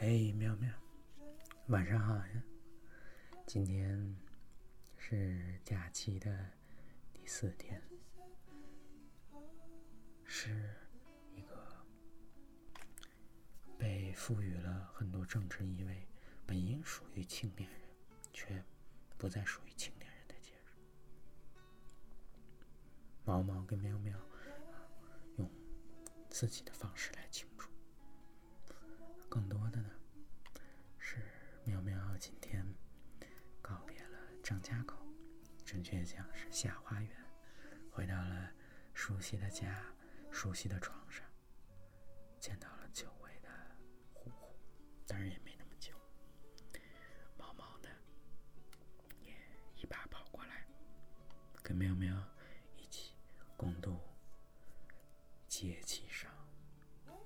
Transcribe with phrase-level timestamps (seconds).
[0.00, 0.70] 嘿，喵喵，
[1.66, 2.42] 晚上好呀！
[3.44, 4.16] 今天
[4.96, 6.52] 是假期的
[7.12, 7.82] 第四天，
[10.24, 10.72] 是
[11.34, 11.84] 一个
[13.76, 16.06] 被赋予了很多政治意味、
[16.46, 17.80] 本应属于青年人，
[18.32, 18.64] 却
[19.16, 20.78] 不再属于青年人的节日。
[23.24, 24.16] 毛毛跟喵喵
[25.38, 25.50] 用
[26.30, 27.67] 自己的方式来庆祝。
[29.38, 29.90] 更多的呢，
[30.98, 31.22] 是
[31.62, 32.66] 喵喵今天
[33.62, 34.96] 告别了张家口，
[35.64, 37.16] 准确讲是下花园，
[37.92, 38.50] 回到了
[38.94, 39.80] 熟悉的家、
[40.32, 41.24] 熟悉的床上，
[42.40, 43.48] 见到了久违的
[44.12, 44.56] 呼呼，
[45.06, 45.94] 当然也没那么久。
[47.36, 47.88] 毛毛呢，
[49.20, 49.32] 也
[49.76, 50.66] 一把跑过来，
[51.62, 52.20] 跟喵喵
[52.76, 53.14] 一起
[53.56, 54.00] 共度
[55.46, 56.28] 节气上，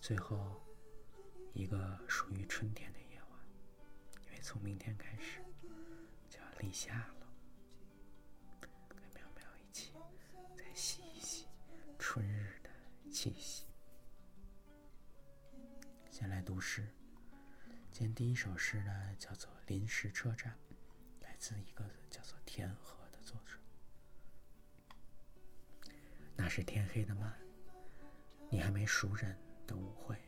[0.00, 0.62] 最后。
[1.58, 3.30] 一个属于春天的夜晚，
[4.24, 5.38] 因为从明天开始
[6.28, 7.26] 就要立夏了，
[8.88, 9.92] 跟喵喵一起
[10.58, 11.46] 再吸一吸
[12.00, 12.70] 春日的
[13.12, 13.66] 气息。
[16.10, 16.92] 先来读诗，
[17.92, 20.52] 今天第一首诗呢叫做《临时车站》，
[21.24, 23.56] 来自一个叫做天河的作者。
[26.34, 27.32] 那是天黑的慢，
[28.50, 30.20] 你还没熟人的舞会。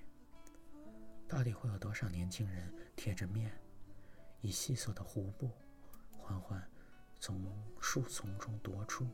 [1.28, 3.52] 到底会有多少年轻人贴着面，
[4.40, 5.50] 以细索的弧布，
[6.18, 6.66] 缓缓
[7.20, 7.46] 从
[7.80, 9.06] 树丛中踱出？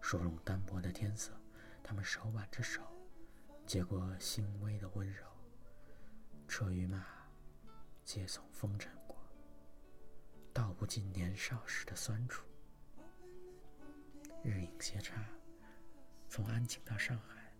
[0.00, 1.32] 殊荣单薄的天色，
[1.82, 2.80] 他们手挽着手，
[3.66, 5.26] 接过轻微的温柔。
[6.46, 7.04] 车与马，
[8.04, 9.16] 皆从风尘过，
[10.52, 12.46] 道不尽年少时的酸楚。
[14.44, 15.20] 日影斜插，
[16.28, 17.52] 从安静到上海。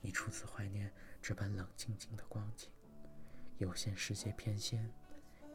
[0.00, 0.92] 你初次怀念
[1.22, 2.68] 这般冷清清的光景，
[3.58, 4.90] 有限世界偏跹，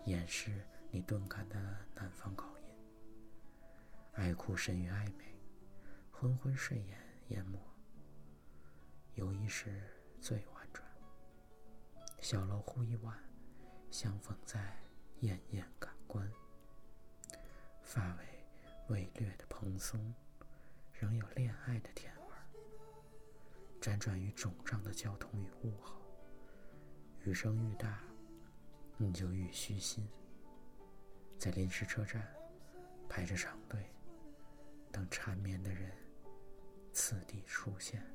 [0.06, 1.60] 掩饰你钝感的
[1.94, 2.74] 南方口音。
[4.14, 5.26] 爱哭深于暧昧，
[6.10, 7.60] 昏昏睡眼淹没。
[9.16, 9.84] 有意识
[10.22, 10.88] 最婉转，
[12.22, 13.22] 小楼忽一晚，
[13.92, 14.74] 相逢在
[15.20, 16.32] 艳艳感官。
[17.82, 18.26] 发尾
[18.88, 20.14] 未略的蓬松，
[20.94, 22.17] 仍有恋爱的甜。
[23.88, 26.02] 辗转于肿胀的交通与物候，
[27.24, 28.04] 雨声愈大，
[28.98, 30.06] 你就愈虚心。
[31.40, 32.28] 在临时车站
[33.08, 33.90] 排着长队，
[34.92, 35.90] 等缠绵的人
[36.92, 38.06] 次第出现。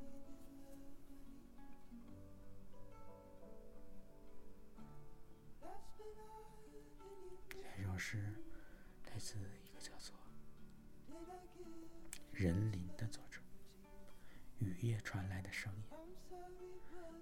[15.13, 15.83] 传来的声音，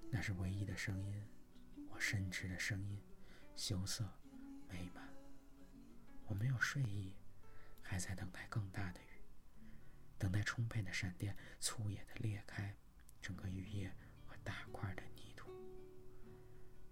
[0.10, 1.28] 那是唯一的声音，
[1.90, 3.04] 我深知的声音，
[3.54, 4.10] 羞涩
[4.70, 5.14] 美满。
[6.24, 7.14] 我没有睡意，
[7.82, 9.22] 还在等待更大的雨，
[10.18, 12.74] 等待充沛的闪电，粗野的裂开
[13.22, 13.94] 整个雨夜
[14.26, 15.52] 和大块的泥土。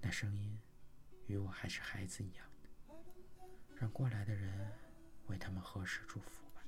[0.02, 0.60] 那声音
[1.28, 2.46] 与我还是孩子一样，
[3.78, 4.70] 让过来的人
[5.28, 6.62] 为他们合十祝福吧。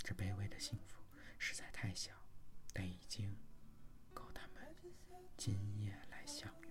[0.00, 1.02] 这卑微的幸福。
[1.36, 2.10] 实在太小，
[2.76, 3.34] 但已经
[4.12, 4.76] 够他们
[5.36, 6.70] 今夜来享用。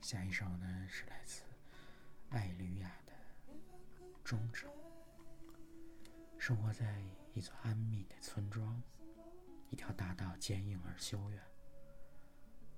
[0.00, 1.42] 下一首呢，是来自
[2.30, 3.12] 艾吕亚的
[4.22, 4.70] 《忠诚》。
[6.38, 7.02] 生活在
[7.34, 8.80] 一座安谧的村庄，
[9.68, 11.42] 一条大道坚硬而修远，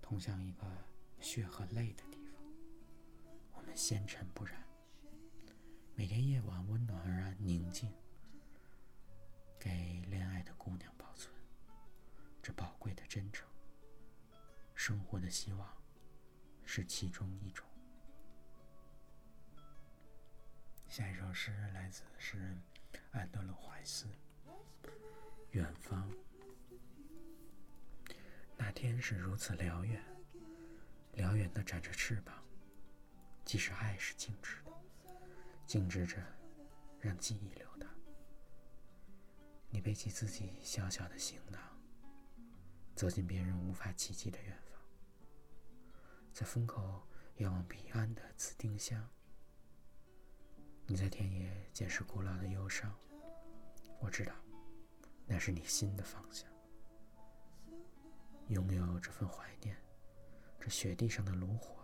[0.00, 0.64] 通向一个。
[1.22, 2.02] 血和泪的，
[3.70, 4.60] 们纤尘不染。
[5.94, 7.88] 每天夜晚温暖而宁静，
[9.60, 11.32] 给恋爱的姑娘保存
[12.42, 13.48] 这宝贵的真诚。
[14.74, 15.68] 生活的希望
[16.64, 17.64] 是其中一种。
[20.88, 22.60] 下一首诗来自诗人
[23.12, 24.06] 安德鲁怀斯，
[25.52, 26.10] 《远方》。
[28.56, 30.02] 那天是如此辽远。
[31.14, 32.34] 辽远的展着翅膀，
[33.50, 34.70] 即使爱是静止的，
[35.66, 36.24] 静止着，
[37.00, 37.90] 让记忆流淌。
[39.68, 41.60] 你背起自己小小的行囊，
[42.94, 44.80] 走进别人无法企及的远方，
[46.32, 47.02] 在风口
[47.38, 49.04] 遥望彼岸的紫丁香。
[50.86, 52.96] 你在田野捡拾古老的忧伤，
[53.98, 54.32] 我知道，
[55.26, 56.48] 那是你心的方向。
[58.46, 59.76] 拥有这份怀念。
[60.60, 61.79] 这雪地上的炉火，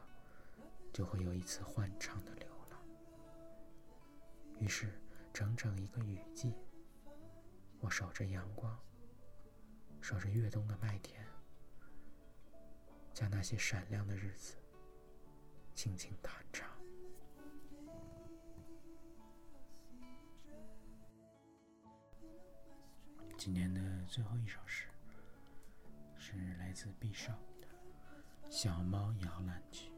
[0.96, 2.81] 就会有一次欢畅的流浪。
[4.58, 4.98] 于是，
[5.31, 6.54] 整整一个雨季，
[7.81, 8.75] 我守着阳光，
[10.00, 11.22] 守着越冬的麦田，
[13.12, 14.56] 将那些闪亮的日子
[15.75, 16.66] 轻轻弹唱。
[23.37, 24.88] 今天的最后一首诗
[26.16, 27.69] 是来自毕少的
[28.50, 29.90] 《小猫摇篮曲》。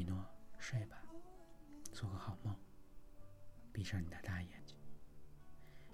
[0.00, 0.24] 米诺，
[0.58, 0.96] 睡吧，
[1.92, 2.56] 做个好梦，
[3.70, 4.74] 闭上你的大眼睛。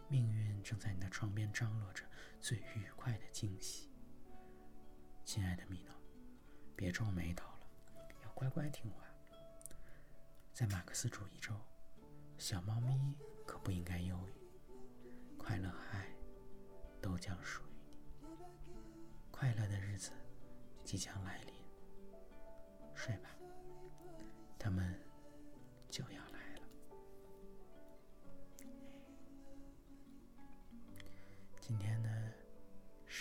[0.09, 2.05] 命运正在你的床边张罗着
[2.39, 3.91] 最愉快的惊喜。
[5.25, 5.93] 亲爱的米诺，
[6.77, 7.67] 别皱眉头了，
[8.23, 9.05] 要乖乖听话。
[10.53, 11.61] 在马克思主义中，
[12.39, 15.37] 小猫咪可不应该忧郁。
[15.37, 16.07] 快乐和爱
[17.03, 17.73] 都将属于
[18.23, 18.31] 你。
[19.33, 20.13] 快乐的日子
[20.85, 21.55] 即将来临，
[22.95, 23.36] 睡吧，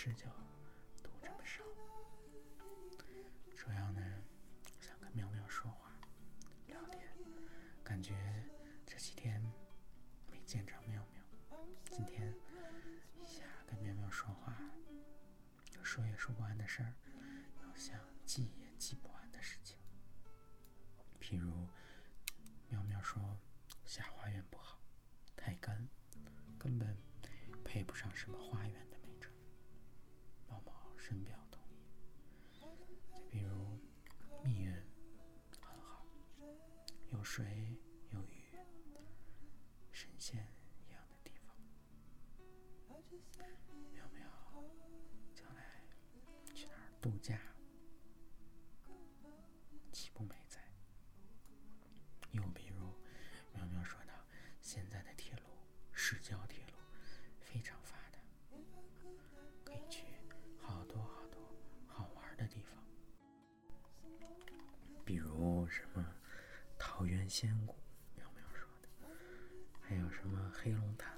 [0.06, 0.24] 诗就
[1.02, 1.64] 读这么少，
[3.56, 4.00] 主要呢
[4.80, 5.98] 想跟喵喵说话、
[6.68, 7.02] 聊天，
[7.82, 8.14] 感觉
[8.86, 9.42] 这几天
[10.30, 11.58] 没见着喵喵。
[11.90, 12.32] 今天
[13.16, 14.56] 一下跟喵喵说话，
[15.74, 16.94] 有说也说不完的事儿，
[17.64, 19.76] 有想记也记不完的事情。
[21.20, 21.66] 譬如，
[22.68, 23.36] 喵喵说
[23.84, 24.78] 下花园不好，
[25.34, 25.88] 太干，
[26.56, 26.96] 根本
[27.64, 28.85] 配不上什么花园
[43.92, 44.26] 喵喵，
[45.34, 45.82] 将来
[46.54, 47.38] 去哪儿度假？
[49.92, 50.60] 岂不美哉？
[52.32, 52.92] 又比如，
[53.54, 54.12] 喵喵说道
[54.60, 55.42] ：“现在的铁路，
[55.92, 56.72] 市郊铁路
[57.40, 58.18] 非常发达，
[59.64, 60.04] 可以去
[60.60, 61.40] 好多好多
[61.86, 62.84] 好玩的地方，
[65.04, 66.04] 比如什么
[66.78, 67.74] 桃源仙谷，
[68.14, 68.88] 喵喵说的，
[69.80, 71.15] 还有什么黑龙潭。”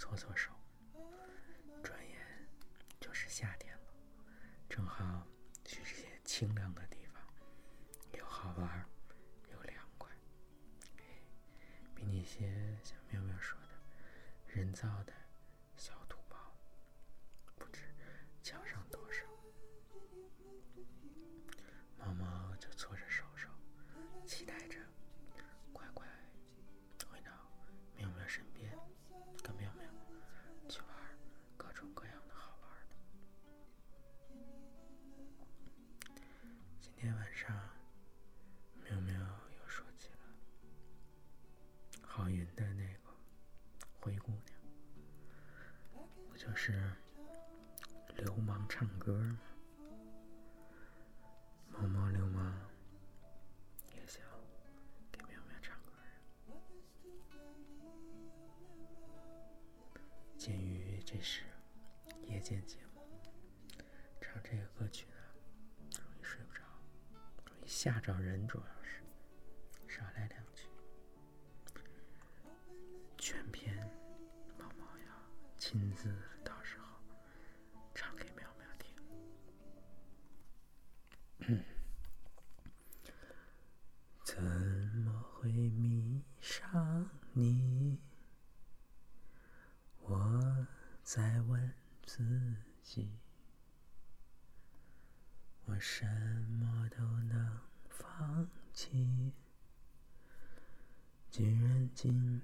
[0.00, 0.50] 搓搓手，
[1.82, 2.18] 转眼
[2.98, 3.82] 就是夏天了，
[4.66, 5.26] 正好
[5.62, 7.22] 去这些清凉的地方，
[8.18, 8.88] 又好玩
[9.52, 10.10] 又凉快。
[11.94, 15.12] 比那些像喵喵说的人造的
[48.80, 49.38] 唱歌吗？
[51.68, 52.58] 猫猫流氓
[53.94, 54.22] 也想
[55.12, 56.56] 给喵喵唱歌呀。
[60.38, 61.42] 鉴于这是
[62.22, 63.02] 夜间节目，
[64.18, 65.12] 唱这个歌曲呢，
[66.00, 66.62] 容易睡不着，
[67.44, 69.02] 容易吓着人，主要是
[69.94, 70.64] 少来两句。
[73.18, 73.76] 全篇
[74.56, 75.14] 毛毛要
[75.58, 76.16] 亲自。
[96.30, 99.32] 么都能放弃，
[101.30, 102.40] 既然今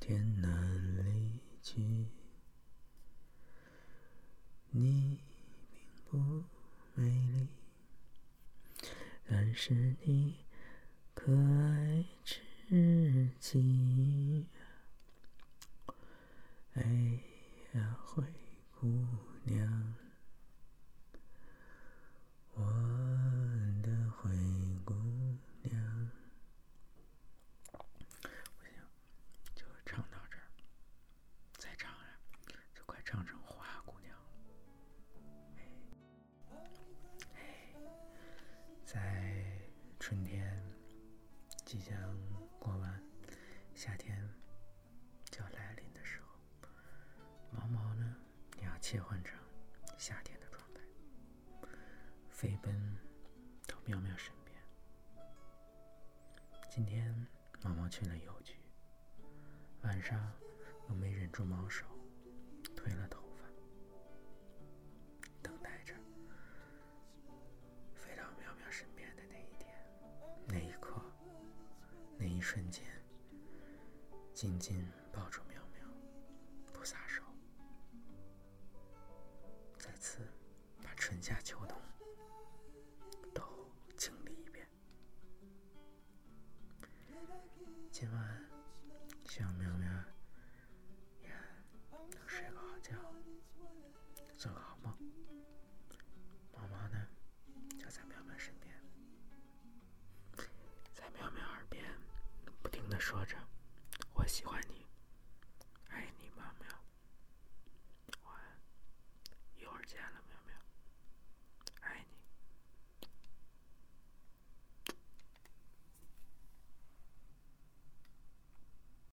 [0.00, 2.08] 天难离去，
[4.70, 5.20] 你
[5.70, 6.44] 并不
[6.94, 7.48] 美丽。
[9.24, 10.44] 但是你
[11.14, 14.46] 可爱至极，
[16.74, 17.11] 哎
[40.12, 40.62] 春天
[41.64, 41.96] 即将
[42.58, 43.02] 过完，
[43.74, 44.28] 夏天
[45.30, 46.68] 就要来临的时候，
[47.50, 48.14] 毛毛呢，
[48.58, 49.40] 你要切换成
[49.96, 50.82] 夏天的状态，
[52.28, 52.94] 飞奔
[53.66, 54.54] 到喵喵身边，
[56.68, 57.26] 今天
[57.62, 58.56] 毛毛去了邮局，
[59.80, 60.30] 晚上
[60.90, 61.86] 又没忍住毛手，
[62.76, 63.21] 推了头
[81.22, 81.80] 夏秋冬
[83.32, 84.68] 都清理一遍。
[87.92, 88.44] 今晚，
[89.28, 89.88] 希望苗苗
[91.20, 91.28] 也
[92.10, 92.96] 能睡个好觉，
[94.36, 94.92] 做个好梦。
[96.56, 97.06] 毛毛呢，
[97.78, 98.74] 就在喵喵身边，
[100.92, 101.84] 在喵喵耳边
[102.64, 103.36] 不停的说着
[104.14, 104.71] ：“我喜欢你。”